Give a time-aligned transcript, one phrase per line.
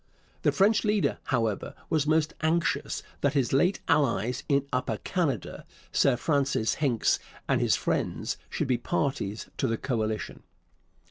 [0.41, 6.15] The French leader, however, was most anxious that his late allies in Upper Canada Sir
[6.17, 10.41] Francis Hincks and his friends should be parties to the coalition.